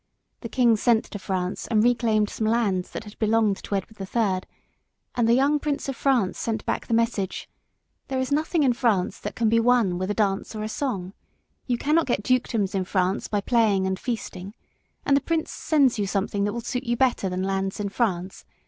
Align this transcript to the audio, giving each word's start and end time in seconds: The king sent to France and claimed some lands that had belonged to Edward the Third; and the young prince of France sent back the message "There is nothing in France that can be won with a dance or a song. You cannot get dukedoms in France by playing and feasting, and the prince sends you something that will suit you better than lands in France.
The 0.39 0.49
king 0.49 0.77
sent 0.77 1.05
to 1.05 1.19
France 1.19 1.67
and 1.67 1.99
claimed 1.99 2.27
some 2.31 2.47
lands 2.47 2.89
that 2.89 3.03
had 3.03 3.19
belonged 3.19 3.57
to 3.57 3.75
Edward 3.75 3.97
the 3.97 4.05
Third; 4.07 4.47
and 5.13 5.29
the 5.29 5.35
young 5.35 5.59
prince 5.59 5.87
of 5.87 5.95
France 5.95 6.39
sent 6.39 6.65
back 6.65 6.87
the 6.87 6.93
message 6.95 7.47
"There 8.07 8.17
is 8.19 8.31
nothing 8.31 8.63
in 8.63 8.73
France 8.73 9.19
that 9.19 9.35
can 9.35 9.47
be 9.47 9.59
won 9.59 9.99
with 9.99 10.09
a 10.09 10.15
dance 10.15 10.55
or 10.55 10.63
a 10.63 10.69
song. 10.69 11.13
You 11.67 11.77
cannot 11.77 12.07
get 12.07 12.23
dukedoms 12.23 12.73
in 12.73 12.83
France 12.85 13.27
by 13.27 13.41
playing 13.41 13.85
and 13.85 13.99
feasting, 13.99 14.55
and 15.05 15.15
the 15.15 15.21
prince 15.21 15.51
sends 15.51 15.99
you 15.99 16.07
something 16.07 16.45
that 16.45 16.53
will 16.53 16.61
suit 16.61 16.83
you 16.85 16.97
better 16.97 17.29
than 17.29 17.43
lands 17.43 17.79
in 17.79 17.89
France. 17.89 18.43